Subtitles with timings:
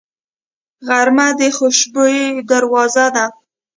[0.87, 3.25] غرمه د خوشبویو دروازه ده